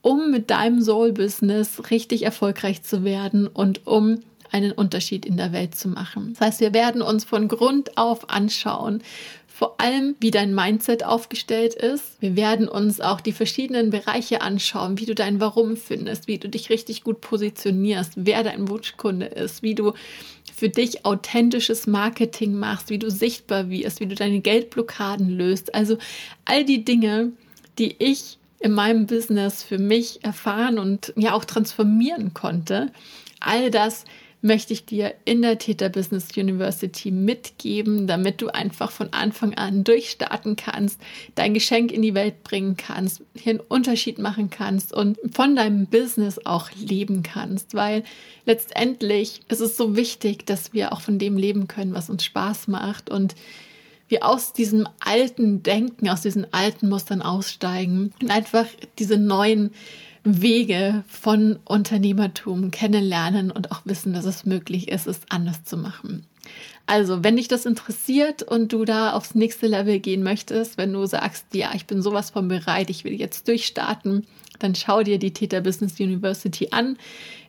um 0.00 0.30
mit 0.30 0.50
deinem 0.50 0.80
Soul-Business 0.80 1.90
richtig 1.90 2.22
erfolgreich 2.22 2.82
zu 2.82 3.04
werden 3.04 3.46
und 3.46 3.86
um 3.86 4.20
einen 4.52 4.72
Unterschied 4.72 5.26
in 5.26 5.36
der 5.36 5.52
Welt 5.52 5.74
zu 5.74 5.88
machen. 5.88 6.34
Das 6.34 6.46
heißt, 6.46 6.60
wir 6.60 6.74
werden 6.74 7.02
uns 7.02 7.24
von 7.24 7.48
Grund 7.48 7.96
auf 7.96 8.30
anschauen, 8.30 9.02
vor 9.58 9.80
allem, 9.80 10.14
wie 10.20 10.30
dein 10.30 10.54
Mindset 10.54 11.04
aufgestellt 11.04 11.74
ist. 11.74 12.20
Wir 12.20 12.36
werden 12.36 12.68
uns 12.68 13.00
auch 13.00 13.20
die 13.20 13.32
verschiedenen 13.32 13.90
Bereiche 13.90 14.40
anschauen, 14.40 15.00
wie 15.00 15.04
du 15.04 15.16
dein 15.16 15.40
Warum 15.40 15.76
findest, 15.76 16.28
wie 16.28 16.38
du 16.38 16.48
dich 16.48 16.70
richtig 16.70 17.02
gut 17.02 17.20
positionierst, 17.20 18.12
wer 18.14 18.44
dein 18.44 18.68
Wunschkunde 18.68 19.26
ist, 19.26 19.64
wie 19.64 19.74
du 19.74 19.94
für 20.54 20.68
dich 20.68 21.04
authentisches 21.04 21.88
Marketing 21.88 22.54
machst, 22.54 22.88
wie 22.90 23.00
du 23.00 23.10
sichtbar 23.10 23.68
wirst, 23.68 23.98
wie 23.98 24.06
du 24.06 24.14
deine 24.14 24.38
Geldblockaden 24.38 25.28
löst. 25.28 25.74
Also 25.74 25.98
all 26.44 26.64
die 26.64 26.84
Dinge, 26.84 27.32
die 27.80 27.96
ich 27.98 28.38
in 28.60 28.72
meinem 28.72 29.06
Business 29.06 29.62
für 29.62 29.78
mich 29.78 30.24
erfahren 30.24 30.78
und 30.78 31.12
ja 31.16 31.32
auch 31.32 31.44
transformieren 31.44 32.32
konnte. 32.32 32.92
All 33.40 33.70
das 33.72 34.04
möchte 34.40 34.72
ich 34.72 34.84
dir 34.86 35.14
in 35.24 35.42
der 35.42 35.58
Theta 35.58 35.88
Business 35.88 36.28
University 36.36 37.10
mitgeben, 37.10 38.06
damit 38.06 38.40
du 38.40 38.48
einfach 38.48 38.90
von 38.90 39.12
Anfang 39.12 39.54
an 39.54 39.82
durchstarten 39.84 40.56
kannst, 40.56 41.00
dein 41.34 41.54
Geschenk 41.54 41.90
in 41.90 42.02
die 42.02 42.14
Welt 42.14 42.44
bringen 42.44 42.76
kannst, 42.76 43.22
hier 43.34 43.50
einen 43.50 43.60
Unterschied 43.60 44.18
machen 44.18 44.48
kannst 44.50 44.92
und 44.92 45.18
von 45.32 45.56
deinem 45.56 45.86
Business 45.86 46.38
auch 46.44 46.70
leben 46.76 47.22
kannst, 47.22 47.74
weil 47.74 48.04
letztendlich 48.46 49.40
ist 49.48 49.60
es 49.60 49.76
so 49.76 49.96
wichtig, 49.96 50.46
dass 50.46 50.72
wir 50.72 50.92
auch 50.92 51.00
von 51.00 51.18
dem 51.18 51.36
leben 51.36 51.66
können, 51.66 51.94
was 51.94 52.08
uns 52.08 52.24
Spaß 52.24 52.68
macht 52.68 53.10
und 53.10 53.34
wir 54.08 54.24
aus 54.24 54.52
diesem 54.52 54.88
alten 55.00 55.62
Denken, 55.62 56.08
aus 56.08 56.22
diesen 56.22 56.52
alten 56.52 56.88
Mustern 56.88 57.22
aussteigen 57.22 58.12
und 58.22 58.30
einfach 58.30 58.66
diese 58.98 59.18
neuen 59.18 59.72
Wege 60.28 61.04
von 61.08 61.58
Unternehmertum 61.64 62.70
kennenlernen 62.70 63.50
und 63.50 63.72
auch 63.72 63.82
wissen, 63.84 64.12
dass 64.12 64.24
es 64.24 64.44
möglich 64.44 64.88
ist, 64.88 65.06
es 65.06 65.20
anders 65.28 65.64
zu 65.64 65.76
machen. 65.76 66.26
Also, 66.86 67.22
wenn 67.22 67.36
dich 67.36 67.48
das 67.48 67.66
interessiert 67.66 68.42
und 68.42 68.72
du 68.72 68.84
da 68.84 69.12
aufs 69.12 69.34
nächste 69.34 69.66
Level 69.66 69.98
gehen 69.98 70.22
möchtest, 70.22 70.78
wenn 70.78 70.92
du 70.92 71.04
sagst, 71.06 71.46
ja, 71.52 71.70
ich 71.74 71.86
bin 71.86 72.00
sowas 72.00 72.30
von 72.30 72.48
bereit, 72.48 72.88
ich 72.88 73.04
will 73.04 73.14
jetzt 73.14 73.46
durchstarten, 73.48 74.26
dann 74.58 74.74
schau 74.74 75.02
dir 75.02 75.18
die 75.18 75.32
Theta 75.32 75.60
Business 75.60 76.00
University 76.00 76.68
an. 76.70 76.96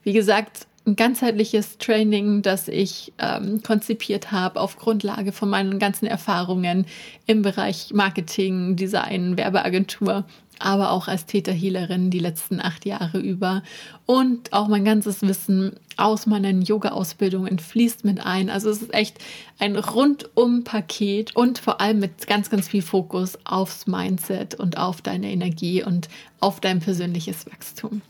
Wie 0.03 0.13
gesagt, 0.13 0.67
ein 0.85 0.95
ganzheitliches 0.95 1.77
Training, 1.77 2.41
das 2.41 2.67
ich 2.67 3.13
ähm, 3.19 3.61
konzipiert 3.63 4.31
habe 4.31 4.59
auf 4.59 4.77
Grundlage 4.77 5.31
von 5.31 5.49
meinen 5.49 5.79
ganzen 5.79 6.05
Erfahrungen 6.05 6.85
im 7.25 7.41
Bereich 7.41 7.91
Marketing, 7.93 8.75
Design, 8.75 9.37
Werbeagentur 9.37 10.25
aber 10.59 10.91
auch 10.91 11.07
als 11.07 11.25
Täterhealerin 11.25 12.09
die 12.09 12.19
letzten 12.19 12.59
acht 12.59 12.85
Jahre 12.85 13.19
über. 13.19 13.63
Und 14.05 14.53
auch 14.53 14.67
mein 14.67 14.85
ganzes 14.85 15.21
Wissen 15.21 15.73
aus 15.97 16.25
meinen 16.25 16.61
Yoga-Ausbildungen 16.61 17.59
fließt 17.59 18.05
mit 18.05 18.25
ein. 18.25 18.49
Also 18.49 18.69
es 18.69 18.81
ist 18.81 18.93
echt 18.93 19.17
ein 19.57 19.75
Rundum-Paket 19.75 21.35
und 21.35 21.59
vor 21.59 21.81
allem 21.81 21.99
mit 21.99 22.27
ganz, 22.27 22.49
ganz 22.49 22.67
viel 22.67 22.81
Fokus 22.81 23.37
aufs 23.45 23.87
Mindset 23.87 24.55
und 24.55 24.77
auf 24.77 25.01
deine 25.01 25.31
Energie 25.31 25.83
und 25.83 26.09
auf 26.39 26.59
dein 26.59 26.79
persönliches 26.79 27.45
Wachstum. 27.45 28.01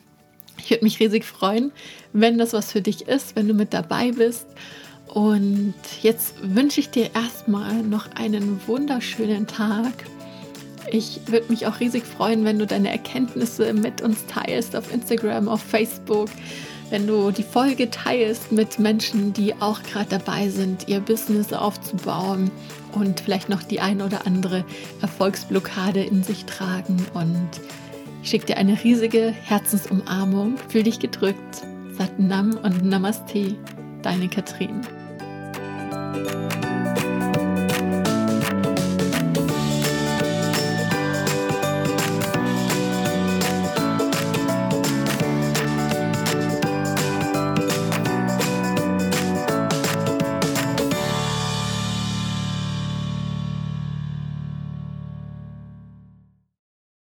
Ich 0.58 0.70
würde 0.70 0.84
mich 0.84 1.00
riesig 1.00 1.25
freuen, 1.25 1.72
wenn 2.13 2.38
das 2.38 2.53
was 2.53 2.72
für 2.72 2.82
dich 2.82 3.08
ist, 3.08 3.36
wenn 3.36 3.48
du 3.48 3.53
mit 3.53 3.74
dabei 3.74 4.12
bist. 4.12 4.46
Und 5.08 5.74
jetzt 6.01 6.36
wünsche 6.44 6.79
ich 6.79 6.89
dir 6.89 7.10
erstmal 7.15 7.82
noch 7.82 8.12
einen 8.15 8.60
wunderschönen 8.68 9.48
Tag 9.48 9.94
ich 10.91 11.22
würde 11.25 11.50
mich 11.50 11.67
auch 11.67 11.79
riesig 11.79 12.03
freuen, 12.05 12.46
wenn 12.46 12.60
du 12.60 12.65
deine 12.65 12.91
Erkenntnisse 12.91 13.74
mit 13.74 14.01
uns 14.01 14.25
teilst 14.27 14.75
auf 14.75 14.93
Instagram, 14.93 15.48
auf 15.48 15.62
Facebook, 15.62 16.29
wenn 16.89 17.05
du 17.05 17.31
die 17.31 17.43
Folge 17.43 17.89
teilst 17.89 18.51
mit 18.51 18.79
Menschen, 18.79 19.34
die 19.34 19.53
auch 19.62 19.84
gerade 19.84 20.10
dabei 20.10 20.50
sind, 20.50 20.88
ihr 20.88 21.00
Business 21.00 21.53
aufzubauen 21.53 22.50
und 22.94 23.20
vielleicht 23.20 23.50
noch 23.50 23.61
die 23.61 23.79
ein 23.79 24.01
oder 24.01 24.25
andere 24.25 24.66
Erfolgsblockade 25.01 26.01
in 26.01 26.24
sich 26.24 26.46
tragen. 26.46 27.05
Und 27.14 27.50
ich 28.24 28.29
schicke 28.29 28.48
dir 28.48 28.57
eine 28.57 28.83
riesige 28.83 29.31
Herzensumarmung. 29.31 30.57
Fühl 30.70 30.83
dich 30.83 31.00
gedrückt. 31.00 31.64
Satnam 31.98 32.57
und 32.64 32.83
Namaste. 32.83 33.55
Deine 34.01 34.27
Katrin. 34.29 34.81